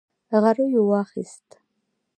[0.41, 1.49] غريو واخيست.